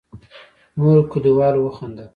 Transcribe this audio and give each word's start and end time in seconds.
نورو 0.79 1.01
کليوالو 1.11 1.59
وخندل. 1.63 2.07